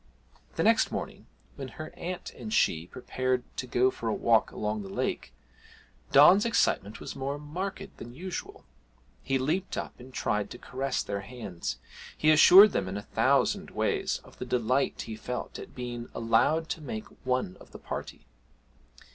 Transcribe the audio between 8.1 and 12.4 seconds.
usual; he leaped up and tried to caress their hands: he